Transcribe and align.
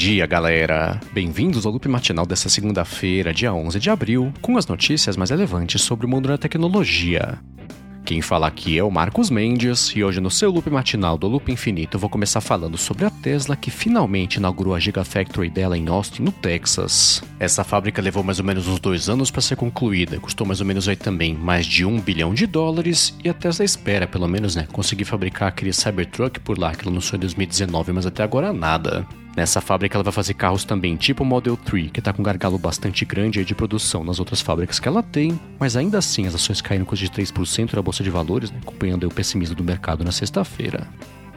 dia, 0.00 0.26
galera! 0.26 0.98
Bem-vindos 1.12 1.66
ao 1.66 1.72
loop 1.72 1.86
matinal 1.86 2.24
dessa 2.24 2.48
segunda-feira, 2.48 3.34
dia 3.34 3.52
11 3.52 3.78
de 3.78 3.90
abril, 3.90 4.32
com 4.40 4.56
as 4.56 4.66
notícias 4.66 5.14
mais 5.14 5.28
relevantes 5.28 5.82
sobre 5.82 6.06
o 6.06 6.08
mundo 6.08 6.26
da 6.26 6.38
tecnologia. 6.38 7.38
Quem 8.02 8.22
fala 8.22 8.46
aqui 8.46 8.78
é 8.78 8.82
o 8.82 8.90
Marcos 8.90 9.28
Mendes 9.28 9.92
e 9.94 10.02
hoje 10.02 10.18
no 10.18 10.30
seu 10.30 10.50
loop 10.50 10.70
matinal 10.70 11.18
do 11.18 11.28
Loop 11.28 11.52
Infinito 11.52 11.96
eu 11.96 12.00
vou 12.00 12.08
começar 12.08 12.40
falando 12.40 12.78
sobre 12.78 13.04
a 13.04 13.10
Tesla 13.10 13.54
que 13.54 13.70
finalmente 13.70 14.36
inaugurou 14.36 14.74
a 14.74 14.80
Gigafactory 14.80 15.50
dela 15.50 15.76
em 15.76 15.86
Austin, 15.86 16.22
no 16.22 16.32
Texas. 16.32 17.22
Essa 17.38 17.62
fábrica 17.62 18.00
levou 18.00 18.24
mais 18.24 18.38
ou 18.38 18.44
menos 18.46 18.66
uns 18.68 18.80
dois 18.80 19.10
anos 19.10 19.30
para 19.30 19.42
ser 19.42 19.56
concluída, 19.56 20.18
custou 20.18 20.46
mais 20.46 20.62
ou 20.62 20.66
menos 20.66 20.88
aí 20.88 20.96
também 20.96 21.34
mais 21.34 21.66
de 21.66 21.84
um 21.84 22.00
bilhão 22.00 22.32
de 22.32 22.46
dólares 22.46 23.14
e 23.22 23.28
a 23.28 23.34
Tesla 23.34 23.66
espera, 23.66 24.06
pelo 24.06 24.26
menos, 24.26 24.56
né, 24.56 24.66
conseguir 24.72 25.04
fabricar 25.04 25.48
aquele 25.48 25.74
Cybertruck 25.74 26.40
por 26.40 26.58
lá 26.58 26.74
que 26.74 26.86
ela 26.86 26.94
lançou 26.94 27.18
em 27.18 27.20
2019, 27.20 27.92
mas 27.92 28.06
até 28.06 28.22
agora 28.22 28.50
nada. 28.50 29.06
Nessa 29.36 29.60
fábrica 29.60 29.96
ela 29.96 30.04
vai 30.04 30.12
fazer 30.12 30.34
carros 30.34 30.64
também 30.64 30.96
tipo 30.96 31.22
o 31.22 31.26
Model 31.26 31.56
3, 31.56 31.90
que 31.92 32.00
está 32.00 32.12
com 32.12 32.20
um 32.20 32.24
gargalo 32.24 32.58
bastante 32.58 33.04
grande 33.04 33.44
de 33.44 33.54
produção 33.54 34.02
nas 34.02 34.18
outras 34.18 34.40
fábricas 34.40 34.80
que 34.80 34.88
ela 34.88 35.02
tem, 35.02 35.38
mas 35.58 35.76
ainda 35.76 35.98
assim 35.98 36.26
as 36.26 36.34
ações 36.34 36.60
caíram 36.60 36.84
coisa 36.84 37.02
de 37.02 37.10
3% 37.10 37.72
na 37.74 37.82
bolsa 37.82 38.02
de 38.02 38.10
valores, 38.10 38.50
né, 38.50 38.58
acompanhando 38.62 39.06
o 39.06 39.14
pessimismo 39.14 39.54
do 39.54 39.64
mercado 39.64 40.04
na 40.04 40.12
sexta-feira. 40.12 40.86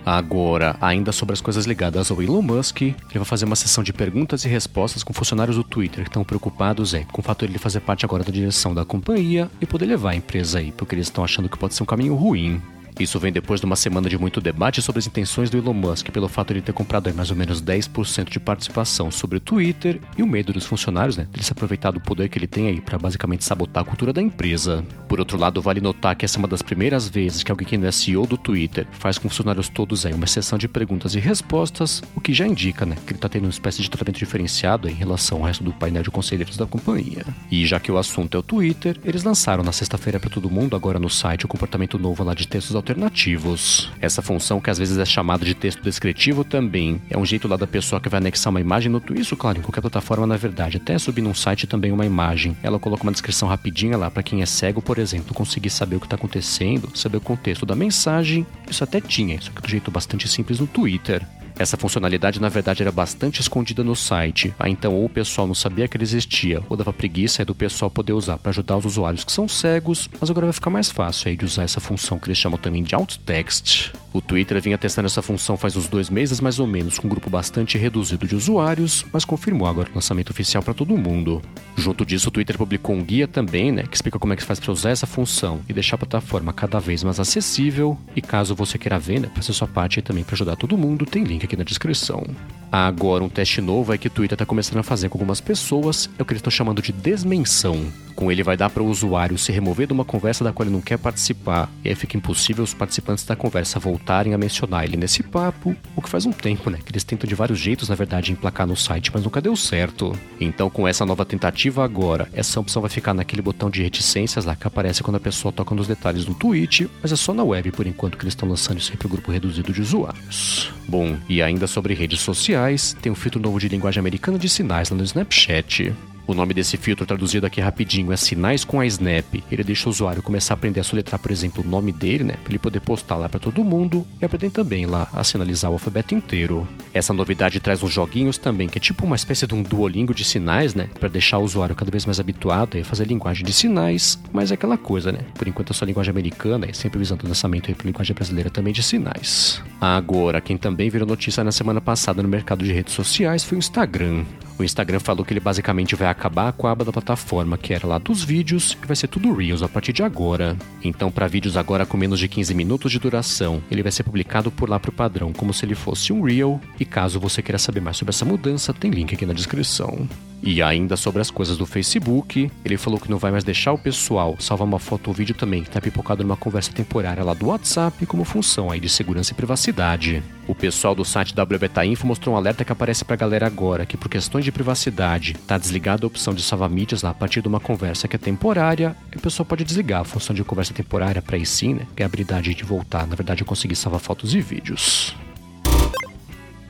Agora, 0.06 0.76
ainda 0.82 1.14
sobre 1.14 1.32
as 1.32 1.40
coisas 1.40 1.66
ligadas 1.66 2.12
ao 2.12 2.22
Elon 2.22 2.42
Musk, 2.42 2.82
ele 2.82 2.96
vai 3.14 3.24
fazer 3.24 3.46
uma 3.46 3.56
sessão 3.56 3.84
de 3.84 3.94
perguntas 3.94 4.44
e 4.44 4.50
respostas 4.50 5.02
com 5.02 5.14
funcionários 5.14 5.56
do 5.56 5.64
Twitter 5.64 6.04
que 6.04 6.10
estão 6.10 6.26
preocupados 6.26 6.94
é, 6.94 7.06
com 7.06 7.22
o 7.22 7.24
fato 7.24 7.46
de 7.46 7.54
ele 7.54 7.60
fazer 7.60 7.80
parte 7.80 8.04
agora 8.04 8.24
da 8.24 8.32
direção 8.32 8.74
da 8.74 8.84
companhia 8.84 9.50
e 9.62 9.66
poder 9.66 9.86
levar 9.86 10.12
a 10.12 10.16
empresa 10.16 10.60
aí, 10.60 10.74
porque 10.74 10.94
eles 10.94 11.08
estão 11.08 11.24
achando 11.24 11.48
que 11.48 11.58
pode 11.58 11.74
ser 11.74 11.84
um 11.84 11.86
caminho 11.86 12.16
ruim. 12.16 12.62
Isso 13.00 13.20
vem 13.20 13.32
depois 13.32 13.60
de 13.60 13.66
uma 13.66 13.76
semana 13.76 14.10
de 14.10 14.18
muito 14.18 14.40
debate 14.40 14.82
sobre 14.82 15.00
as 15.00 15.08
intenções 15.08 15.50
do 15.50 15.58
Elon 15.58 15.74
Musk 15.74 16.10
pelo 16.10 16.28
fato 16.28 16.54
de 16.54 16.62
ter 16.62 16.74
comprado 16.74 17.14
mais 17.14 17.32
ou 17.32 17.36
menos 17.36 17.62
10% 17.62 18.30
de 18.30 18.40
participação 18.40 19.10
sobre 19.10 19.38
o 19.38 19.40
Twitter 19.40 20.00
e 20.18 20.24
o 20.24 20.28
medo 20.28 20.54
dos 20.54 20.66
funcionários, 20.66 21.18
né, 21.18 21.28
de 21.32 21.44
se 21.44 21.52
aproveitar 21.52 21.92
do 21.92 22.00
poder 22.00 22.30
que 22.30 22.38
ele 22.38 22.48
tem 22.48 22.68
aí 22.68 22.80
para 22.80 22.98
basicamente 22.98 23.44
sabotar 23.44 23.84
a 23.84 23.86
cultura 23.86 24.14
da 24.14 24.22
empresa. 24.22 24.86
Por 25.08 25.20
outro 25.20 25.38
lado, 25.38 25.62
vale 25.62 25.82
notar 25.82 26.16
que 26.16 26.26
essa 26.26 26.38
é 26.38 26.40
uma 26.40 26.48
das 26.48 26.62
primeiras 26.62 27.10
vezes 27.10 27.44
que 27.44 27.52
alguém 27.52 27.68
que 27.68 27.78
não 27.78 27.88
é 27.88 27.92
CEO 27.92 28.28
do 28.28 28.38
Twitter 28.38 28.88
faz 28.92 29.18
com 29.18 29.28
funcionários 29.28 29.70
todos 29.70 30.06
aí 30.06 30.14
uma 30.14 30.28
sessão 30.28 30.58
de 30.58 30.68
perguntas 30.68 31.16
e 31.16 31.20
respostas, 31.20 32.02
o 32.16 32.22
que 32.22 32.34
já 32.34 32.46
indica, 32.46 32.86
né, 32.86 32.96
que 32.96 33.12
ele 33.12 33.18
está 33.18 33.30
tendo 33.30 33.46
uma 33.46 33.50
espécie 33.50 33.82
de 33.82 33.90
tratamento 33.90 34.20
diferenciado 34.20 34.88
em 34.88 34.94
relação 34.94 35.40
ao 35.40 35.46
resto 35.46 35.64
do 35.64 35.74
painel 35.74 36.04
de 36.04 36.12
conselheiros 36.12 36.58
da 36.58 36.66
companhia. 36.66 37.26
E 37.50 37.66
já 37.66 37.80
que 37.80 37.92
o 37.92 37.98
assunto 37.98 38.36
é 38.36 38.40
o 38.40 38.44
Twitter, 38.44 39.00
eles 39.04 39.24
lançaram 39.24 39.64
na 39.64 39.72
sexta-feira 39.72 40.20
para 40.20 40.30
todo 40.30 40.50
mundo 40.50 40.76
agora 40.76 41.00
no 41.00 41.10
site 41.10 41.46
o 41.46 41.48
comportamento 41.48 41.98
novo 41.98 42.24
lá 42.24 42.34
de 42.34 42.48
textos 42.48 42.76
alternativos. 42.84 43.90
Essa 44.02 44.22
função, 44.22 44.60
que 44.60 44.70
às 44.70 44.78
vezes 44.78 44.98
é 44.98 45.06
chamada 45.06 45.46
de 45.46 45.54
texto 45.54 45.82
descritivo, 45.82 46.44
também 46.44 47.02
é 47.10 47.18
um 47.18 47.26
jeito 47.26 47.48
lá 47.48 47.56
da 47.56 47.66
pessoa 47.66 48.02
que 48.02 48.10
vai 48.10 48.20
anexar 48.20 48.52
uma 48.52 48.60
imagem 48.60 48.92
no 48.92 49.02
Isso, 49.16 49.38
claro, 49.38 49.60
em 49.60 49.62
qualquer 49.62 49.82
plataforma, 49.82 50.28
na 50.28 50.38
verdade. 50.38 50.78
Até 50.78 50.98
subir 50.98 51.22
num 51.22 51.34
site 51.34 51.66
também 51.66 51.92
uma 51.92 52.06
imagem. 52.06 52.58
Ela 52.62 52.80
coloca 52.80 53.04
uma 53.04 53.12
descrição 53.12 53.48
rapidinha 53.48 53.98
lá 53.98 54.12
para 54.12 54.24
quem 54.24 54.42
é 54.42 54.46
cego, 54.46 54.82
por 54.82 54.98
exemplo, 54.98 55.34
conseguir 55.34 55.70
saber 55.70 55.96
o 55.96 56.00
que 56.00 56.06
está 56.06 56.16
acontecendo, 56.16 56.90
saber 56.96 57.18
o 57.18 57.22
contexto 57.22 57.66
da 57.66 57.76
mensagem. 57.76 58.46
Isso 58.70 58.84
até 58.84 59.00
tinha, 59.00 59.36
isso 59.36 59.52
do 59.52 59.70
jeito 59.70 59.90
bastante 59.90 60.28
simples 60.28 60.60
no 60.60 60.68
Twitter. 60.68 61.26
Essa 61.58 61.78
funcionalidade, 61.78 62.42
na 62.42 62.50
verdade, 62.50 62.82
era 62.82 62.92
bastante 62.92 63.40
escondida 63.40 63.84
no 63.84 63.96
site. 63.96 64.54
Ah, 64.60 64.70
então, 64.70 64.94
ou 64.94 65.06
o 65.06 65.10
pessoal 65.10 65.46
não 65.46 65.56
sabia 65.56 65.88
que 65.88 65.96
ele 65.96 66.04
existia, 66.04 66.62
ou 66.70 66.76
dava 66.76 66.92
preguiça 66.92 67.46
do 67.46 67.56
pessoal 67.56 67.92
poder 67.92 68.14
usar 68.14 68.38
para 68.38 68.50
ajudar 68.50 68.78
os 68.78 68.86
usuários 68.86 69.24
que 69.24 69.32
são 69.32 69.48
cegos, 69.48 70.10
mas 70.20 70.30
agora 70.30 70.48
vai 70.48 70.54
ficar 70.54 70.70
mais 70.70 70.90
fácil 70.90 71.30
aí 71.30 71.36
de 71.36 71.46
usar 71.46 71.64
essa 71.64 71.80
função 71.80 72.18
que 72.18 72.28
eles 72.28 72.38
chamam 72.38 72.58
também 72.58 72.84
de 72.84 72.96
alt 72.96 73.18
text. 73.18 73.92
O 74.14 74.22
Twitter 74.22 74.62
vinha 74.62 74.78
testando 74.78 75.08
essa 75.08 75.24
função 75.24 75.58
faz 75.58 75.76
uns 75.76 75.88
dois 75.88 76.08
meses 76.08 76.40
mais 76.40 76.60
ou 76.60 76.68
menos, 76.68 77.00
com 77.00 77.08
um 77.08 77.10
grupo 77.10 77.32
bastante 77.32 77.80
reduzido 77.80 78.28
de 78.28 78.36
usuários, 78.36 79.04
mas 79.12 79.26
confirmou 79.26 79.68
agora 79.68 79.90
o 79.90 79.96
lançamento 79.96 80.30
oficial 80.30 80.62
para 80.62 80.74
todo 80.74 80.96
mundo. 80.96 81.42
Junto 81.76 82.06
disso, 82.06 82.30
o 82.30 82.32
Twitter 82.32 82.56
publicou 82.56 82.96
um 82.96 83.04
guia 83.04 83.28
também, 83.28 83.72
né, 83.72 83.84
que 83.84 83.96
explica 83.96 84.20
como 84.20 84.34
é 84.34 84.36
que 84.36 84.44
faz 84.44 84.60
para 84.60 84.72
usar 84.72 84.92
essa 84.92 85.08
função 85.08 85.62
e 85.68 85.74
deixar 85.74 85.96
a 85.96 86.00
plataforma 86.00 86.54
cada 86.54 86.80
vez 86.80 87.04
mais 87.04 87.20
acessível. 87.20 87.98
E 88.16 88.22
caso 88.22 88.54
você 88.54 88.78
queira 88.78 89.00
ver, 89.00 89.20
né, 89.20 89.32
fazer 89.36 89.52
sua 89.52 89.68
parte 89.68 89.98
e 89.98 90.04
também 90.04 90.24
para 90.24 90.36
ajudar 90.36 90.56
todo 90.56 90.78
mundo, 90.78 91.08
tem 91.08 91.24
link 91.24 91.43
aqui 91.46 91.56
na 91.56 91.64
descrição. 91.64 92.26
Agora, 92.72 93.24
um 93.24 93.30
teste 93.30 93.62
novo 93.62 93.94
é 93.94 93.98
que 93.98 94.08
o 94.08 94.10
Twitter 94.10 94.36
está 94.36 94.46
começando 94.46 94.80
a 94.80 94.84
fazer 94.84 95.08
com 95.08 95.18
algumas 95.18 95.40
pessoas, 95.40 96.10
é 96.18 96.22
o 96.22 96.26
que 96.26 96.34
eles 96.34 96.40
estão 96.40 96.50
chamando 96.50 96.82
de 96.82 96.92
desmenção. 96.92 97.86
Com 98.16 98.32
ele 98.32 98.44
vai 98.44 98.56
dar 98.56 98.70
para 98.70 98.84
o 98.84 98.88
usuário 98.88 99.38
se 99.38 99.52
remover 99.52 99.88
de 99.88 99.94
uma 99.94 100.06
conversa 100.06 100.44
da 100.44 100.52
qual 100.52 100.66
ele 100.66 100.74
não 100.74 100.82
quer 100.82 100.98
participar, 100.98 101.70
e 101.84 101.90
aí 101.90 101.96
fica 101.96 102.18
impossível 102.18 102.64
os 102.64 102.74
participantes 102.74 103.24
da 103.24 103.36
conversa 103.36 103.80
voltarem 103.80 104.34
a 104.34 104.38
mencionar 104.38 104.84
ele 104.84 104.98
nesse 104.98 105.24
papo, 105.24 105.76
o 105.96 106.02
que 106.02 106.10
faz 106.10 106.26
um 106.26 106.32
tempo, 106.32 106.70
né, 106.70 106.80
que 106.84 106.92
eles 106.92 107.04
tentam 107.04 107.28
de 107.28 107.36
vários 107.36 107.60
jeitos, 107.60 107.90
na 107.90 107.96
verdade, 107.96 108.32
emplacar 108.32 108.68
no 108.68 108.76
site, 108.76 109.12
mas 109.14 109.24
nunca 109.24 109.42
deu 109.42 109.56
certo. 109.56 110.18
Então, 110.40 110.70
com 110.70 110.88
essa 110.88 111.06
nova 111.06 111.26
tentativa 111.26 111.84
agora, 111.84 112.28
essa 112.34 112.60
opção 112.60 112.82
vai 112.82 112.90
ficar 112.90 113.14
naquele 113.14 113.42
botão 113.42 113.70
de 113.70 113.82
reticências 113.82 114.46
lá 114.46 114.56
que 114.56 114.68
aparece 114.68 115.04
quando 115.04 115.18
a 115.18 115.20
pessoa 115.20 115.52
toca 115.52 115.74
nos 115.74 115.88
detalhes 115.88 116.26
do 116.26 116.34
tweet, 116.34 116.90
mas 117.02 117.12
é 117.12 117.16
só 117.16 117.34
na 117.34 117.44
web 117.44 117.72
por 117.72 117.88
enquanto 117.88 118.18
que 118.18 118.24
eles 118.24 118.34
estão 118.34 118.48
lançando 118.48 118.80
isso 118.80 118.92
aí 118.92 118.98
para 118.98 119.08
o 119.08 119.10
grupo 119.10 119.32
reduzido 119.32 119.74
de 119.74 119.82
usuários. 119.82 120.72
Bom, 120.88 121.18
e 121.28 121.42
ainda 121.42 121.68
sobre 121.68 121.94
redes 121.94 122.20
sociais, 122.22 122.96
tem 123.02 123.12
um 123.12 123.16
filtro 123.16 123.42
novo 123.42 123.60
de 123.60 123.68
linguagem 123.68 124.00
americana 124.00 124.38
de 124.38 124.50
sinais 124.50 124.90
lá 124.90 124.98
no 124.98 125.04
Snapchat. 125.04 125.94
O 126.26 126.34
nome 126.34 126.54
desse 126.54 126.78
filtro, 126.78 127.06
traduzido 127.06 127.46
aqui 127.46 127.60
rapidinho, 127.60 128.12
é 128.12 128.18
Sinais 128.18 128.64
com 128.64 128.80
a 128.80 128.86
Snap. 128.86 129.44
Ele 129.52 129.64
deixa 129.64 129.88
o 129.88 129.92
usuário 129.92 130.24
começar 130.24 130.54
a 130.54 130.56
aprender 130.56 130.80
a 130.80 130.84
soletrar, 130.84 131.20
por 131.20 131.32
exemplo, 131.32 131.64
o 131.64 131.68
nome 131.68 131.92
dele, 131.92 132.24
né? 132.24 132.36
Pra 132.44 132.52
ele 132.52 132.60
poder 132.60 132.80
postar 132.80 133.18
lá 133.18 133.28
para 133.28 133.40
todo 133.40 133.64
mundo 133.64 134.08
e 134.22 134.26
aprender 134.26 134.50
também 134.50 134.86
lá 134.86 135.10
a 135.12 135.24
sinalizar 135.24 135.70
o 135.70 135.74
alfabeto 135.74 136.16
inteiro. 136.16 136.68
Essa 136.94 137.14
novidade 137.14 137.60
traz 137.60 137.84
uns 137.84 137.92
joguinhos 137.92 138.38
também, 138.38 138.70
que 138.70 138.78
é 138.78 138.82
tipo 138.82 139.06
uma 139.06 139.18
espécie 139.18 139.46
de 139.46 139.54
um 139.54 139.62
duolingo 139.62 140.14
de 140.14 140.24
sinais, 140.24 140.74
né? 140.74 140.90
Para 140.98 141.10
deixar 141.10 141.40
o 141.40 141.44
usuário 141.44 141.76
cada 141.76 141.92
vez 141.92 142.06
mais 142.06 142.20
habituado 142.20 142.78
a 142.78 142.84
fazer 142.86 143.06
linguagem 143.06 143.46
de 143.46 143.52
sinais, 143.52 144.18
mas 144.32 144.50
é 144.52 144.54
aquela 144.54 144.78
coisa, 144.78 145.12
né? 145.12 145.20
Por 145.36 145.48
enquanto 145.48 145.72
é 145.72 145.74
só 145.74 145.84
linguagem 145.84 146.12
americana 146.12 146.68
e 146.70 146.74
sempre 146.74 147.00
visando 147.00 147.26
o 147.26 147.28
lançamento 147.28 147.70
aí 147.70 147.76
pra 147.76 147.86
linguagem 147.86 148.16
brasileira 148.16 148.50
também 148.50 148.72
de 148.72 148.82
sinais. 148.82 149.62
Agora, 149.82 150.40
quem 150.40 150.58
também 150.58 150.90
virou 150.90 151.08
notícia 151.08 151.44
na 151.44 151.52
semana 151.52 151.82
passada 151.82 152.24
no 152.24 152.30
mercado 152.30 152.64
de 152.64 152.72
redes 152.72 152.94
sociais 152.94 153.44
foi 153.44 153.58
o 153.58 153.60
Instagram. 153.60 154.24
O 154.58 154.64
Instagram 154.64 155.00
falou 155.00 155.26
que 155.26 155.34
ele 155.34 155.40
basicamente 155.40 155.96
vai 155.96 156.08
acabar 156.08 156.54
com 156.54 156.68
a 156.68 156.72
aba 156.72 156.86
da 156.86 156.92
plataforma, 156.92 157.58
que 157.58 157.74
era 157.74 157.88
lá 157.88 157.98
dos 157.98 158.24
vídeos, 158.24 158.78
e 158.82 158.86
vai 158.86 158.96
ser 158.96 159.08
tudo 159.08 159.34
Reels 159.34 159.64
a 159.64 159.68
partir 159.68 159.94
de 159.94 160.04
agora. 160.04 160.56
Então, 160.84 161.12
para 161.12 161.28
vídeos 161.28 161.58
agora 161.58 161.86
com 161.86 161.98
menos 161.98 162.20
de 162.20 162.28
15 162.28 162.54
minutos 162.54 162.92
de 162.92 163.00
duração, 163.00 163.62
ele 163.70 163.84
vai 163.84 163.92
ser 163.92 164.04
publicado 164.04 164.52
por 164.52 164.70
lá 164.70 164.80
pro 164.80 164.92
padrão, 164.92 165.34
como 165.34 165.54
se 165.54 165.66
ele 165.66 165.76
fosse 165.76 166.14
um 166.14 166.22
Reel. 166.22 166.62
E 166.80 166.86
caso 166.86 167.20
você 167.20 167.42
queira 167.42 167.58
saber 167.58 167.82
mais 167.82 167.98
sobre 167.98 168.12
essa 168.12 168.26
mudança, 168.26 168.74
tem 168.74 168.92
link 168.92 169.14
aqui 169.14 169.26
na 169.26 169.34
descrição. 169.34 170.08
E 170.46 170.62
ainda 170.62 170.98
sobre 170.98 171.22
as 171.22 171.32
coisas 171.32 171.56
do 171.56 171.66
Facebook, 171.66 172.52
ele 172.66 172.76
falou 172.76 173.00
que 173.00 173.10
não 173.10 173.18
vai 173.18 173.32
mais 173.32 173.46
deixar 173.46 173.72
o 173.72 173.78
pessoal 173.78 174.36
salvar 174.38 174.68
uma 174.68 174.78
foto 174.78 175.08
ou 175.08 175.14
vídeo 175.14 175.34
também 175.34 175.64
que 175.64 175.70
tá 175.70 175.80
pipocado 175.80 176.22
numa 176.22 176.36
conversa 176.36 176.74
temporária 176.74 177.24
lá 177.24 177.34
do 177.34 177.48
WhatsApp 177.48 178.06
como 178.06 178.26
função 178.26 178.70
aí 178.70 178.78
de 178.78 178.90
segurança 178.90 179.32
e 179.32 179.36
privacidade. 179.36 180.22
O 180.46 180.54
pessoal 180.54 180.94
do 180.94 181.06
site 181.06 181.34
WBeta 181.34 181.86
Info 181.86 182.06
mostrou 182.06 182.36
um 182.36 182.38
alerta 182.38 182.66
que 182.66 182.74
aparece 182.74 183.06
pra 183.06 183.16
galera 183.16 183.48
agora, 183.48 183.86
que 183.86 183.96
por 183.96 184.10
questões 184.10 184.44
de 184.44 184.52
privacidade, 184.52 185.34
tá 185.48 185.58
desligada 185.58 186.06
a 186.06 186.08
opção 186.08 186.34
de 186.34 186.44
salvar 186.44 186.70
mídias 186.70 187.04
lá 187.04 187.12
a 187.12 187.14
partir 187.14 187.42
de 187.42 187.48
uma 187.48 187.62
conversa 187.62 188.10
que 188.10 188.18
é 188.18 188.20
temporária, 188.20 188.98
e 189.14 189.18
o 189.18 189.22
pessoal 189.22 189.46
pode 189.46 189.64
desligar 189.64 190.02
a 190.02 190.04
função 190.04 190.36
de 190.36 190.44
conversa 190.44 190.74
temporária 190.74 191.22
para 191.22 191.38
aí 191.38 191.46
sim, 191.46 191.76
né, 191.76 191.88
que 191.96 192.04
é 192.04 192.06
a 192.06 192.08
habilidade 192.08 192.54
de 192.54 192.64
voltar, 192.66 193.08
na 193.08 193.16
verdade, 193.16 193.46
conseguir 193.46 193.78
salvar 193.78 194.02
fotos 194.02 194.36
e 194.36 194.42
vídeos. 194.42 195.16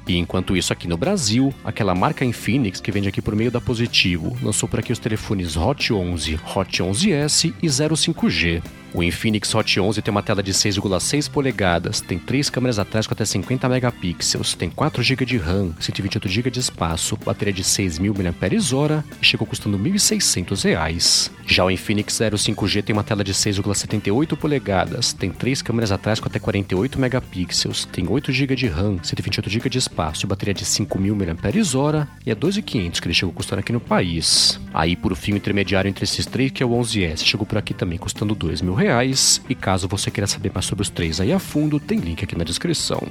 E 0.08 0.18
enquanto 0.18 0.56
isso, 0.56 0.74
aqui 0.74 0.88
no 0.88 0.98
Brasil, 0.98 1.54
aquela 1.64 1.96
marca 1.96 2.26
Infinix 2.26 2.82
que 2.82 2.92
vende 2.92 3.08
aqui 3.08 3.22
por 3.22 3.36
meio 3.36 3.52
da 3.52 3.62
Positivo 3.62 4.36
lançou 4.42 4.68
por 4.68 4.80
aqui 4.80 4.92
os 4.92 5.00
telefones 5.00 5.56
Hot 5.56 5.94
11, 5.94 6.40
Hot 6.56 6.84
11S 6.84 7.54
e 7.62 7.68
05G. 7.68 8.62
O 8.94 9.02
Infinix 9.02 9.56
Hot 9.56 9.80
11 9.80 10.02
tem 10.04 10.12
uma 10.12 10.22
tela 10.22 10.44
de 10.44 10.54
6,6 10.54 11.28
polegadas, 11.30 12.00
tem 12.00 12.20
três 12.20 12.48
câmeras 12.48 12.78
atrás 12.78 13.08
com 13.08 13.14
até 13.14 13.26
50 13.26 13.68
megapixels, 13.68 14.54
tem 14.54 14.70
4 14.70 15.02
GB 15.02 15.26
de 15.26 15.38
RAM, 15.38 15.74
128 15.80 16.30
GB 16.30 16.52
de 16.52 16.60
espaço, 16.60 17.18
bateria 17.18 17.52
de 17.52 17.64
6.000 17.64 18.14
mAh 18.14 19.04
e 19.20 19.26
chegou 19.26 19.48
custando 19.48 19.78
R$ 19.78 19.90
1.600. 19.92 21.32
Já 21.48 21.66
o 21.66 21.72
Infinix 21.72 22.20
05G 22.20 22.84
tem 22.84 22.94
uma 22.94 23.04
tela 23.04 23.24
de 23.24 23.34
6,78 23.34 24.38
polegadas, 24.38 25.12
tem 25.12 25.32
três 25.32 25.64
câmeras 25.64 25.92
atrás 25.92 26.20
com 26.20 26.28
até 26.28 26.38
48 26.38 27.00
megapixels, 27.00 27.86
tem 27.86 28.08
8 28.08 28.32
GB 28.32 28.56
de 28.56 28.68
RAM, 28.68 29.00
128 29.02 29.50
GB 29.50 29.70
de 29.70 29.80
espaço 29.80 30.28
bateria 30.28 30.54
de 30.54 30.66
5.000 30.66 31.16
mAh 31.16 32.08
e 32.26 32.30
é 32.30 32.36
2.500 32.36 33.00
que 33.00 33.08
ele 33.08 33.14
chegou 33.14 33.34
custando 33.34 33.62
aqui 33.62 33.74
no 33.74 33.80
país. 33.80 34.60
Aí, 34.72 34.96
por 34.96 35.16
fim, 35.16 35.34
o 35.34 35.38
intermediário 35.38 35.90
entre 35.90 36.04
esses 36.04 36.26
três, 36.26 36.52
que 36.52 36.62
é 36.62 36.66
o 36.66 36.70
11S, 36.70 37.24
chegou 37.24 37.46
por 37.46 37.58
aqui 37.58 37.74
também 37.74 37.98
custando 37.98 38.34
R$ 38.34 38.40
2.000 38.40 38.83
reais. 38.84 39.42
E 39.50 39.56
caso 39.56 39.88
você 39.88 40.12
queira 40.12 40.28
saber 40.28 40.52
mais 40.54 40.66
sobre 40.66 40.84
os 40.84 40.90
três 40.90 41.20
aí 41.20 41.32
a 41.32 41.40
fundo, 41.40 41.80
tem 41.80 42.00
link 42.00 42.24
aqui 42.24 42.38
na 42.38 42.44
descrição. 42.44 43.02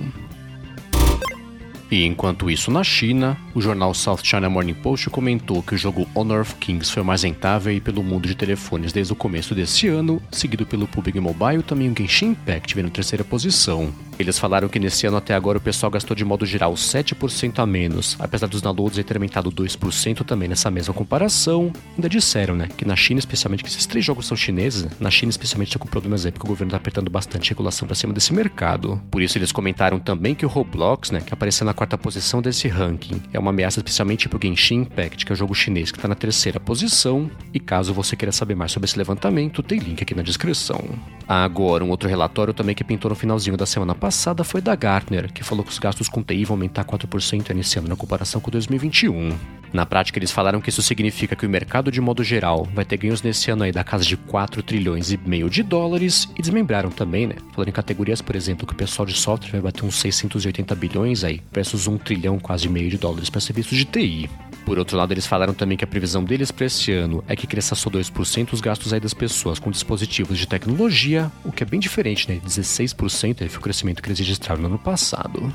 E 1.91 2.07
enquanto 2.07 2.51
isso, 2.51 2.71
na 2.71 2.83
China, 2.83 3.37
o 3.55 3.61
jornal 3.61 3.93
South 3.93 4.21
China 4.23 4.49
Morning 4.49 4.73
Post 4.73 5.11
comentou 5.11 5.63
que 5.63 5.75
o 5.75 5.79
jogo 5.79 6.09
Honor 6.15 6.41
of 6.41 6.55
Kings 6.55 6.91
foi 6.91 7.03
o 7.03 7.05
mais 7.05 7.23
rentável 7.23 7.79
pelo 7.83 8.03
mundo 8.03 8.27
de 8.27 8.35
telefones 8.35 8.95
desde 8.95 9.13
o 9.13 9.17
começo 9.17 9.55
desse 9.55 9.89
ano, 9.89 10.23
seguido 10.31 10.65
pelo 10.65 10.89
PUBG 10.89 11.21
Mobile 11.21 11.63
também 11.63 11.91
o 11.91 11.95
Genshin 11.95 12.31
Impact 12.31 12.75
vem 12.75 12.85
na 12.85 12.91
terceira 12.91 13.23
posição. 13.23 13.93
Eles 14.23 14.39
falaram 14.39 14.69
que 14.69 14.79
nesse 14.79 15.05
ano 15.05 15.17
até 15.17 15.35
agora 15.35 15.59
o 15.59 15.61
pessoal 15.61 15.91
gastou 15.91 16.15
de 16.17 16.25
modo 16.25 16.47
geral 16.47 16.75
7% 16.75 17.59
a 17.59 17.67
menos, 17.67 18.17
apesar 18.21 18.47
dos 18.47 18.63
downloads 18.63 19.05
terem 19.05 19.19
aumentado 19.19 19.51
2% 19.51 20.25
também 20.25 20.49
nessa 20.49 20.71
mesma 20.71 20.95
comparação. 20.95 21.73
Ainda 21.97 22.09
disseram, 22.09 22.55
né, 22.55 22.69
que 22.77 22.85
na 22.85 22.95
China, 22.95 23.19
especialmente, 23.19 23.65
que 23.65 23.69
esses 23.69 23.85
três 23.85 24.05
jogos 24.05 24.27
são 24.27 24.37
chineses, 24.37 24.87
na 25.01 25.11
China 25.11 25.31
especialmente 25.31 25.71
está 25.71 25.79
com 25.81 25.89
problemas 25.89 26.25
aí, 26.25 26.31
porque 26.31 26.47
o 26.47 26.49
governo 26.49 26.69
está 26.69 26.77
apertando 26.77 27.11
bastante 27.11 27.51
regulação 27.51 27.85
para 27.85 27.97
cima 27.97 28.13
desse 28.13 28.33
mercado. 28.33 29.03
Por 29.11 29.21
isso 29.21 29.37
eles 29.37 29.51
comentaram 29.51 29.99
também 29.99 30.37
que 30.37 30.47
o 30.47 30.49
Roblox, 30.49 31.11
né, 31.11 31.21
que 31.21 31.35
apareceu 31.35 31.65
na 31.65 31.75
quarta 31.75 31.99
posição 31.99 32.41
desse 32.41 32.69
ranking, 32.69 33.21
é 33.33 33.39
uma 33.41 33.51
ameaça 33.51 33.81
especialmente 33.81 34.29
pro 34.29 34.39
Genshin 34.41 34.83
Impact, 34.83 35.27
que 35.27 35.33
é 35.33 35.35
o 35.35 35.37
jogo 35.37 35.53
chinês 35.53 35.91
que 35.91 35.99
está 35.99 36.07
na 36.07 36.15
terceira 36.15 36.61
posição. 36.61 37.29
E 37.53 37.59
caso 37.59 37.93
você 37.93 38.15
queira 38.15 38.31
saber 38.31 38.55
mais 38.55 38.71
sobre 38.71 38.89
esse 38.89 38.97
levantamento, 38.97 39.65
tem 39.65 39.81
link 39.81 40.01
aqui 40.01 40.15
na 40.15 40.23
descrição. 40.23 40.81
Agora, 41.27 41.85
um 41.85 41.91
outro 41.91 42.09
relatório 42.09 42.55
também 42.55 42.75
que 42.75 42.85
pintou 42.85 43.09
no 43.09 43.15
finalzinho 43.15 43.57
da 43.57 43.67
semana 43.67 43.95
passada 43.95 44.12
foi 44.45 44.61
da 44.61 44.75
Gartner, 44.75 45.33
que 45.33 45.43
falou 45.43 45.65
que 45.65 45.71
os 45.71 45.79
gastos 45.79 46.09
com 46.09 46.23
TI 46.23 46.45
vão 46.45 46.55
aumentar 46.55 46.85
4% 46.85 47.55
nesse 47.55 47.79
ano 47.79 47.89
na 47.89 47.97
comparação 47.97 48.41
com 48.41 48.51
2021. 48.51 49.37
Na 49.73 49.87
prática, 49.87 50.19
eles 50.19 50.31
falaram 50.31 50.61
que 50.61 50.69
isso 50.69 50.83
significa 50.83 51.35
que 51.35 51.47
o 51.47 51.51
mercado 51.51 51.91
de 51.91 52.01
modo 52.01 52.23
geral 52.23 52.69
vai 52.75 52.85
ter 52.85 52.99
ganhos 52.99 53.23
nesse 53.23 53.51
ano 53.51 53.63
aí 53.63 53.73
da 53.73 53.83
casa 53.83 54.05
de 54.05 54.17
4 54.17 54.63
trilhões 54.63 55.11
e 55.11 55.17
meio 55.17 55.49
de 55.49 55.63
dólares 55.63 56.29
e 56.37 56.43
desmembraram 56.43 56.91
também, 56.91 57.27
né? 57.27 57.37
Falando 57.53 57.69
em 57.69 57.73
categorias, 57.73 58.21
por 58.21 58.37
exemplo, 58.37 58.67
que 58.67 58.75
o 58.75 58.77
pessoal 58.77 59.07
de 59.07 59.15
software 59.15 59.53
vai 59.53 59.61
bater 59.63 59.85
uns 59.85 59.97
680 59.97 60.75
bilhões 60.75 61.25
aí 61.25 61.41
versus 61.51 61.87
1 61.87 61.97
trilhão 61.99 62.39
quase 62.39 62.69
meio 62.69 62.91
de 62.91 62.99
dólares 62.99 63.31
para 63.31 63.41
serviços 63.41 63.79
de 63.79 63.87
TI. 63.87 64.29
Por 64.73 64.79
outro 64.79 64.97
lado, 64.97 65.13
eles 65.13 65.27
falaram 65.27 65.53
também 65.53 65.77
que 65.77 65.85
a 65.85 65.87
previsão 65.87 66.25
deles 66.25 66.51
para 66.51 66.65
esse 66.65 66.91
ano 66.93 67.23
é 67.29 67.37
que 67.37 67.47
cresça 67.47 67.75
só 67.75 67.91
2% 67.91 68.55
os 68.55 68.61
gastos 68.63 68.91
aí 68.95 68.99
das 68.99 69.13
pessoas 69.13 69.59
com 69.59 69.71
dispositivos 69.71 70.39
de 70.39 70.49
tecnologia, 70.49 71.31
o 71.45 71.53
que 71.53 71.63
é 71.63 71.67
bem 71.67 71.79
diferente, 71.79 72.27
né? 72.27 72.41
16% 72.43 73.47
foi 73.51 73.59
o 73.59 73.61
crescimento 73.61 74.03
que 74.03 74.09
eles 74.09 74.19
registraram 74.19 74.63
no 74.63 74.69
ano 74.69 74.79
passado. 74.79 75.53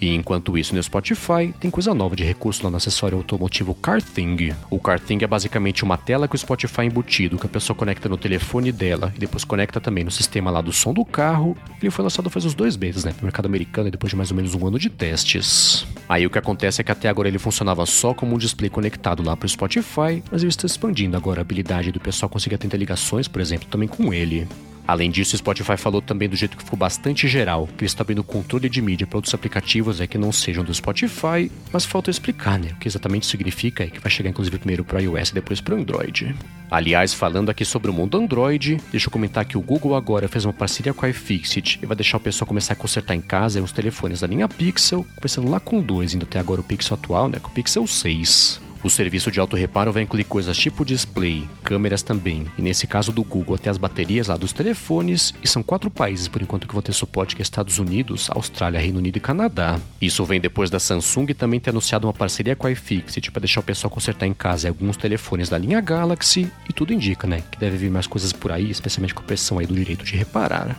E 0.00 0.14
enquanto 0.14 0.56
isso 0.58 0.74
no 0.74 0.82
Spotify, 0.82 1.54
tem 1.58 1.70
coisa 1.70 1.94
nova 1.94 2.14
de 2.14 2.24
recurso 2.24 2.62
lá 2.62 2.70
no 2.70 2.76
acessório 2.76 3.18
automotivo 3.18 3.74
CarThing. 3.74 4.54
O 4.70 4.78
CarThing 4.78 5.18
é 5.22 5.26
basicamente 5.26 5.84
uma 5.84 5.96
tela 5.96 6.28
que 6.28 6.34
o 6.34 6.38
Spotify 6.38 6.82
embutido, 6.82 7.38
que 7.38 7.46
a 7.46 7.48
pessoa 7.48 7.76
conecta 7.76 8.08
no 8.08 8.18
telefone 8.18 8.70
dela 8.70 9.12
e 9.16 9.18
depois 9.18 9.44
conecta 9.44 9.80
também 9.80 10.04
no 10.04 10.10
sistema 10.10 10.50
lá 10.50 10.60
do 10.60 10.72
som 10.72 10.92
do 10.92 11.04
carro. 11.04 11.56
Ele 11.80 11.90
foi 11.90 12.02
lançado 12.02 12.28
faz 12.28 12.44
uns 12.44 12.54
dois 12.54 12.76
meses, 12.76 13.04
né, 13.04 13.14
no 13.18 13.24
mercado 13.24 13.46
americano, 13.46 13.90
depois 13.90 14.10
de 14.10 14.16
mais 14.16 14.30
ou 14.30 14.36
menos 14.36 14.54
um 14.54 14.66
ano 14.66 14.78
de 14.78 14.90
testes. 14.90 15.86
Aí 16.08 16.26
o 16.26 16.30
que 16.30 16.38
acontece 16.38 16.80
é 16.80 16.84
que 16.84 16.92
até 16.92 17.08
agora 17.08 17.28
ele 17.28 17.38
funcionava 17.38 17.86
só 17.86 18.12
como 18.12 18.34
um 18.34 18.38
display 18.38 18.68
conectado 18.68 19.22
lá 19.22 19.36
para 19.36 19.46
o 19.46 19.48
Spotify, 19.48 20.22
mas 20.30 20.42
ele 20.42 20.48
está 20.48 20.66
expandindo 20.66 21.16
agora 21.16 21.40
a 21.40 21.42
habilidade 21.42 21.90
do 21.90 22.00
pessoal 22.00 22.28
conseguir 22.28 22.56
atender 22.56 22.76
ligações, 22.76 23.28
por 23.28 23.40
exemplo, 23.40 23.66
também 23.70 23.88
com 23.88 24.12
ele. 24.12 24.46
Além 24.86 25.10
disso, 25.10 25.34
o 25.34 25.38
Spotify 25.38 25.76
falou 25.76 26.00
também 26.00 26.28
do 26.28 26.36
jeito 26.36 26.56
que 26.56 26.62
ficou 26.62 26.78
bastante 26.78 27.26
geral, 27.26 27.66
que 27.66 27.82
eles 27.82 27.90
estão 27.90 28.04
abrindo 28.04 28.22
controle 28.22 28.68
de 28.68 28.80
mídia 28.80 29.06
para 29.06 29.18
outros 29.18 29.34
aplicativos 29.34 30.00
é 30.00 30.06
que 30.06 30.16
não 30.16 30.30
sejam 30.30 30.62
do 30.62 30.72
Spotify, 30.72 31.50
mas 31.72 31.84
falta 31.84 32.10
explicar, 32.10 32.58
né? 32.58 32.70
O 32.72 32.76
que 32.76 32.86
exatamente 32.86 33.26
significa 33.26 33.84
é 33.84 33.88
que 33.88 33.98
vai 33.98 34.10
chegar 34.10 34.30
inclusive 34.30 34.58
primeiro 34.58 34.84
para 34.84 35.00
iOS 35.00 35.30
e 35.30 35.34
depois 35.34 35.60
para 35.60 35.74
Android. 35.74 36.34
Aliás, 36.70 37.12
falando 37.12 37.50
aqui 37.50 37.64
sobre 37.64 37.90
o 37.90 37.94
mundo 37.94 38.16
Android, 38.16 38.80
deixa 38.90 39.08
eu 39.08 39.10
comentar 39.10 39.44
que 39.44 39.58
o 39.58 39.60
Google 39.60 39.94
agora 39.96 40.28
fez 40.28 40.44
uma 40.44 40.52
parceria 40.52 40.94
com 40.94 41.04
a 41.04 41.08
iFixit 41.08 41.80
e 41.82 41.86
vai 41.86 41.96
deixar 41.96 42.18
o 42.18 42.20
pessoal 42.20 42.46
começar 42.46 42.74
a 42.74 42.76
consertar 42.76 43.14
em 43.14 43.20
casa 43.20 43.62
os 43.62 43.72
telefones 43.72 44.20
da 44.20 44.26
linha 44.26 44.48
Pixel, 44.48 45.06
começando 45.16 45.48
lá 45.48 45.58
com 45.58 45.80
dois, 45.80 46.14
indo 46.14 46.24
até 46.24 46.38
agora 46.38 46.60
o 46.60 46.64
Pixel 46.64 46.94
atual, 46.94 47.28
né? 47.28 47.38
Com 47.40 47.48
o 47.48 47.52
Pixel 47.52 47.86
6. 47.86 48.65
O 48.86 48.88
serviço 48.88 49.32
de 49.32 49.40
auto 49.40 49.56
reparo 49.56 49.92
vai 49.92 50.04
incluir 50.04 50.22
coisas 50.22 50.56
tipo 50.56 50.84
display, 50.84 51.48
câmeras 51.64 52.04
também, 52.04 52.46
e 52.56 52.62
nesse 52.62 52.86
caso 52.86 53.10
do 53.10 53.24
Google 53.24 53.56
até 53.56 53.68
as 53.68 53.76
baterias 53.76 54.28
lá 54.28 54.36
dos 54.36 54.52
telefones, 54.52 55.34
e 55.42 55.48
são 55.48 55.60
quatro 55.60 55.90
países 55.90 56.28
por 56.28 56.40
enquanto 56.40 56.68
que 56.68 56.72
vão 56.72 56.80
ter 56.80 56.92
suporte 56.92 57.34
que 57.34 57.42
é 57.42 57.44
Estados 57.44 57.80
Unidos, 57.80 58.30
Austrália, 58.30 58.78
Reino 58.78 58.98
Unido 58.98 59.16
e 59.16 59.20
Canadá. 59.20 59.80
Isso 60.00 60.24
vem 60.24 60.40
depois 60.40 60.70
da 60.70 60.78
Samsung 60.78 61.26
também 61.34 61.58
ter 61.58 61.70
anunciado 61.70 62.06
uma 62.06 62.12
parceria 62.12 62.54
com 62.54 62.68
a 62.68 62.70
iFixit 62.70 63.32
para 63.32 63.40
deixar 63.40 63.58
o 63.58 63.64
pessoal 63.64 63.90
consertar 63.90 64.24
em 64.24 64.32
casa 64.32 64.68
alguns 64.68 64.96
telefones 64.96 65.48
da 65.48 65.58
linha 65.58 65.80
Galaxy, 65.80 66.48
e 66.70 66.72
tudo 66.72 66.92
indica, 66.92 67.26
né, 67.26 67.42
que 67.50 67.58
deve 67.58 67.76
vir 67.76 67.90
mais 67.90 68.06
coisas 68.06 68.32
por 68.32 68.52
aí, 68.52 68.70
especialmente 68.70 69.14
com 69.14 69.20
a 69.20 69.26
pressão 69.26 69.58
aí 69.58 69.66
do 69.66 69.74
direito 69.74 70.04
de 70.04 70.14
reparar. 70.14 70.76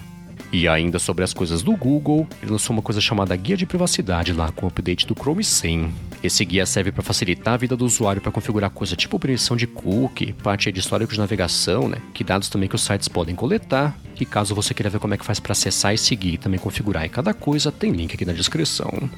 E 0.52 0.68
ainda 0.68 0.98
sobre 0.98 1.24
as 1.24 1.34
coisas 1.34 1.62
do 1.62 1.76
Google, 1.76 2.28
ele 2.42 2.52
lançou 2.52 2.74
uma 2.74 2.82
coisa 2.82 3.02
chamada 3.02 3.36
Guia 3.36 3.58
de 3.58 3.66
Privacidade 3.66 4.32
lá 4.32 4.52
com 4.52 4.66
o 4.66 4.70
update 4.70 5.06
do 5.06 5.14
Chrome 5.14 5.44
100. 5.44 5.94
Esse 6.24 6.44
guia 6.46 6.66
serve 6.66 6.92
para 6.92 7.04
facilitar 7.04 7.56
a 7.56 7.58
vida 7.58 7.76
do 7.76 7.86
usuário 7.86 8.22
para 8.22 8.32
configurar 8.32 8.70
coisa 8.70 8.96
tipo 8.96 9.20
permissão 9.20 9.58
de 9.58 9.68
cookie, 9.68 10.34
parte 10.34 10.72
de 10.72 10.80
histórico 10.80 11.12
de 11.12 11.20
navegação, 11.20 11.88
né? 11.88 11.98
Que 12.14 12.24
dados 12.24 12.50
também 12.50 12.70
que 12.70 12.76
os 12.76 12.82
sites 12.82 13.08
podem 13.08 13.36
coletar. 13.36 13.98
E 14.20 14.26
caso 14.26 14.56
você 14.56 14.74
queira 14.74 14.90
ver 14.90 15.00
como 15.00 15.14
é 15.14 15.18
que 15.18 15.26
faz 15.26 15.40
para 15.40 15.52
acessar 15.52 15.94
e 15.94 15.98
seguir 15.98 16.34
e 16.34 16.38
também 16.38 16.60
configurar 16.60 17.06
em 17.06 17.10
cada 17.10 17.34
coisa, 17.34 17.72
tem 17.72 17.92
link 17.92 18.14
aqui 18.14 18.26
na 18.26 18.34
descrição. 18.34 19.10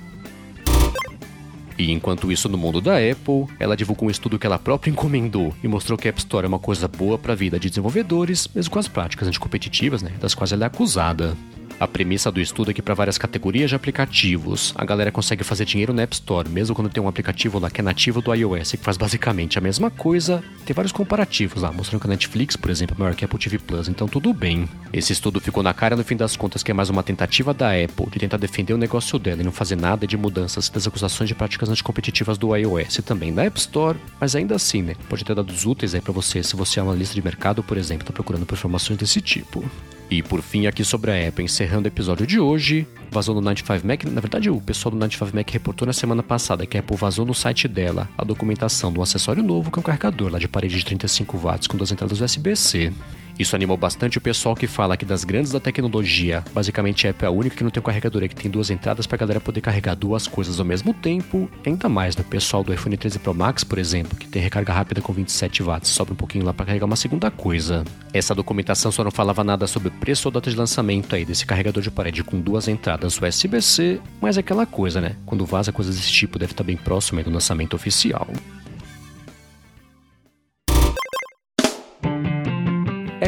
E 1.79 1.93
enquanto 1.93 2.29
isso, 2.29 2.49
no 2.49 2.57
mundo 2.57 2.81
da 2.81 2.97
Apple, 2.97 3.47
ela 3.57 3.77
divulgou 3.77 4.09
um 4.09 4.11
estudo 4.11 4.37
que 4.37 4.45
ela 4.45 4.59
própria 4.59 4.91
encomendou 4.91 5.55
e 5.63 5.67
mostrou 5.67 5.97
que 5.97 6.09
a 6.09 6.09
App 6.09 6.19
Store 6.19 6.43
é 6.43 6.49
uma 6.49 6.59
coisa 6.59 6.89
boa 6.89 7.17
para 7.17 7.31
a 7.31 7.35
vida 7.35 7.57
de 7.57 7.69
desenvolvedores, 7.69 8.49
mesmo 8.53 8.69
com 8.69 8.79
as 8.79 8.89
práticas 8.89 9.29
anticompetitivas, 9.29 10.01
né, 10.01 10.11
das 10.19 10.35
quais 10.35 10.51
ela 10.51 10.65
é 10.65 10.67
acusada. 10.67 11.37
A 11.79 11.87
premissa 11.87 12.29
do 12.29 12.41
estudo 12.41 12.71
é 12.71 12.73
que 12.73 12.81
para 12.81 12.93
várias 12.93 13.17
categorias 13.17 13.69
de 13.69 13.75
aplicativos, 13.75 14.73
a 14.75 14.83
galera 14.83 15.13
consegue 15.13 15.45
fazer 15.45 15.63
dinheiro 15.63 15.93
na 15.93 16.01
App 16.01 16.13
Store, 16.13 16.49
mesmo 16.49 16.75
quando 16.75 16.89
tem 16.89 17.01
um 17.01 17.07
aplicativo 17.07 17.57
lá 17.57 17.69
que 17.69 17.79
é 17.79 17.83
nativo 17.83 18.21
do 18.21 18.33
iOS, 18.33 18.71
que 18.71 18.77
faz 18.77 18.97
basicamente 18.97 19.57
a 19.57 19.61
mesma 19.61 19.89
coisa. 19.89 20.43
Tem 20.65 20.73
vários 20.73 20.91
comparativos 20.91 21.61
lá, 21.61 21.71
mostrando 21.71 22.01
que 22.01 22.07
a 22.07 22.09
Netflix, 22.09 22.57
por 22.57 22.69
exemplo, 22.69 22.97
é 22.97 22.99
maior 22.99 23.15
que 23.15 23.23
a 23.23 23.27
Apple 23.27 23.39
TV 23.39 23.57
Plus, 23.59 23.87
então 23.87 24.09
tudo 24.09 24.33
bem. 24.33 24.67
Esse 24.91 25.13
estudo 25.13 25.39
ficou 25.39 25.63
na 25.63 25.73
cara 25.73 25.95
no 25.95 26.03
fim 26.03 26.17
das 26.17 26.35
contas 26.35 26.63
que 26.63 26.71
é 26.71 26.73
mais 26.73 26.89
uma 26.89 27.01
tentativa 27.01 27.53
da 27.53 27.69
Apple 27.69 28.07
de 28.11 28.19
tentar 28.19 28.35
defender 28.35 28.73
o 28.73 28.77
negócio 28.77 29.17
dela 29.17 29.41
e 29.41 29.45
não 29.45 29.51
fazer 29.51 29.77
nada 29.77 30.05
de 30.05 30.17
mudanças 30.17 30.67
das 30.67 30.85
acusações 30.85 31.29
de 31.29 31.35
práticas 31.35 31.69
anticompetitivas 31.69 32.37
do 32.37 32.53
iOS 32.53 32.97
e 32.97 33.01
também 33.01 33.33
da 33.33 33.45
App 33.45 33.57
Store, 33.57 33.97
mas 34.19 34.35
ainda 34.35 34.53
assim, 34.53 34.81
né, 34.81 34.95
pode 35.07 35.23
ter 35.23 35.33
dados 35.33 35.65
úteis 35.65 35.95
aí 35.95 36.01
para 36.01 36.11
você 36.11 36.43
se 36.43 36.57
você 36.57 36.81
é 36.81 36.83
uma 36.83 36.93
lista 36.93 37.15
de 37.15 37.21
mercado, 37.21 37.63
por 37.63 37.77
exemplo, 37.77 38.03
está 38.03 38.11
procurando 38.11 38.45
por 38.45 38.55
informações 38.55 38.97
desse 38.97 39.21
tipo. 39.21 39.63
E 40.09 40.23
por 40.23 40.41
fim, 40.41 40.65
aqui 40.65 40.83
sobre 40.83 41.11
a 41.11 41.27
Apple, 41.27 41.45
encerrando 41.45 41.85
o 41.85 41.87
episódio 41.87 42.25
de 42.25 42.39
hoje, 42.39 42.87
vazou 43.11 43.39
no 43.39 43.41
95Mac. 43.51 44.05
Na 44.05 44.19
verdade, 44.19 44.49
o 44.49 44.59
pessoal 44.59 44.95
do 44.95 44.97
95Mac 44.97 45.47
reportou 45.51 45.85
na 45.85 45.93
semana 45.93 46.23
passada 46.23 46.65
que 46.65 46.77
a 46.77 46.79
Apple 46.79 46.97
vazou 46.97 47.25
no 47.25 47.33
site 47.35 47.67
dela 47.67 48.09
a 48.17 48.23
documentação 48.23 48.91
do 48.91 49.03
acessório 49.03 49.43
novo, 49.43 49.69
que 49.69 49.77
é 49.77 49.81
um 49.81 49.83
carregador 49.83 50.31
lá 50.31 50.39
de 50.39 50.47
parede 50.47 50.79
de 50.79 50.85
35 50.85 51.37
watts 51.37 51.67
com 51.67 51.77
duas 51.77 51.91
entradas 51.91 52.19
USB-C. 52.19 52.91
Isso 53.39 53.55
animou 53.55 53.77
bastante 53.77 54.17
o 54.17 54.21
pessoal 54.21 54.53
que 54.53 54.67
fala 54.67 54.97
que 54.97 55.05
das 55.05 55.23
grandes 55.23 55.53
da 55.53 55.61
tecnologia, 55.61 56.43
basicamente 56.53 57.07
a 57.07 57.11
Apple 57.11 57.23
é 57.23 57.27
a 57.29 57.31
única 57.31 57.55
que 57.55 57.63
não 57.63 57.71
tem 57.71 57.79
um 57.79 57.85
carregador 57.85 58.27
que 58.27 58.35
tem 58.35 58.51
duas 58.51 58.69
entradas 58.69 59.07
para 59.07 59.15
a 59.15 59.19
galera 59.19 59.39
poder 59.39 59.61
carregar 59.61 59.95
duas 59.95 60.27
coisas 60.27 60.59
ao 60.59 60.65
mesmo 60.65 60.93
tempo. 60.93 61.49
Ainda 61.65 61.87
mais 61.87 62.17
no 62.17 62.23
pessoal 62.25 62.65
do 62.65 62.73
iPhone 62.73 62.97
13 62.97 63.17
Pro 63.19 63.33
Max, 63.33 63.63
por 63.63 63.79
exemplo, 63.79 64.17
que 64.17 64.27
tem 64.27 64.41
recarga 64.41 64.73
rápida 64.73 64.99
com 64.99 65.13
27 65.13 65.63
watts, 65.63 65.89
sobra 65.89 66.13
um 66.13 66.17
pouquinho 66.17 66.43
lá 66.43 66.53
para 66.53 66.65
carregar 66.65 66.85
uma 66.85 66.97
segunda 66.97 67.31
coisa. 67.31 67.85
Essa 68.13 68.35
documentação 68.35 68.91
só 68.91 69.05
não 69.05 69.11
falava 69.11 69.41
nada 69.41 69.65
sobre 69.67 69.87
o 69.87 69.91
preço 69.91 70.27
ou 70.27 70.33
data 70.33 70.49
de 70.49 70.57
lançamento 70.57 71.15
aí 71.15 71.23
desse 71.23 71.45
carregador 71.45 71.81
de 71.81 71.89
parede 71.89 72.25
com 72.25 72.41
duas 72.41 72.67
entradas 72.67 73.17
USB-C, 73.21 74.01
mas 74.19 74.35
é 74.35 74.41
aquela 74.41 74.65
coisa, 74.65 74.99
né? 74.99 75.15
Quando 75.25 75.45
vaza 75.45 75.71
coisas 75.71 75.95
desse 75.95 76.11
tipo 76.11 76.37
deve 76.37 76.51
estar 76.51 76.65
bem 76.65 76.75
próximo 76.75 77.23
do 77.23 77.31
lançamento 77.31 77.73
oficial. 77.73 78.27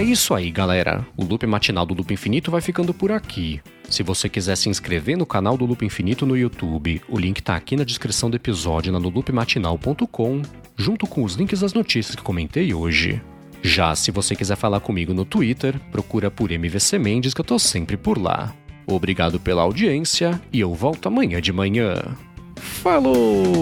É 0.02 0.04
isso 0.04 0.34
aí, 0.34 0.50
galera. 0.50 1.06
O 1.16 1.24
loop 1.24 1.46
matinal 1.46 1.86
do 1.86 1.94
Loop 1.94 2.12
Infinito 2.12 2.50
vai 2.50 2.60
ficando 2.60 2.92
por 2.92 3.12
aqui. 3.12 3.62
Se 3.88 4.02
você 4.02 4.28
quiser 4.28 4.56
se 4.56 4.68
inscrever 4.68 5.16
no 5.16 5.28
canal 5.28 5.56
do 5.56 5.64
Loop 5.64 5.86
Infinito 5.86 6.26
no 6.26 6.36
YouTube, 6.36 7.00
o 7.08 7.20
link 7.20 7.40
tá 7.40 7.56
aqui 7.56 7.76
na 7.76 7.84
descrição 7.84 8.28
do 8.28 8.36
episódio 8.36 8.92
na 8.92 8.98
loopmatinal.com, 8.98 10.42
junto 10.76 11.06
com 11.06 11.24
os 11.24 11.36
links 11.36 11.60
das 11.60 11.76
notícias 11.76 12.16
que 12.16 12.24
comentei 12.24 12.74
hoje. 12.74 13.22
Já 13.62 13.94
se 13.94 14.10
você 14.10 14.36
quiser 14.36 14.56
falar 14.56 14.80
comigo 14.80 15.14
no 15.14 15.24
Twitter, 15.24 15.80
procura 15.92 16.32
por 16.32 16.52
MVC 16.52 16.98
Mendes 16.98 17.36
que 17.36 17.42
eu 17.42 17.46
tô 17.46 17.60
sempre 17.60 17.96
por 17.96 18.18
lá. 18.18 18.56
Obrigado 18.88 19.40
pela 19.40 19.62
audiência 19.62 20.42
e 20.52 20.60
eu 20.60 20.74
volto 20.74 21.10
amanhã 21.10 21.40
de 21.40 21.54
manhã. 21.54 22.18
Falou! 22.56 23.54